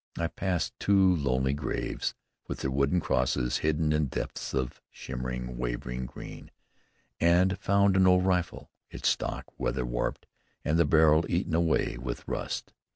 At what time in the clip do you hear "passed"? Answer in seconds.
0.29-0.73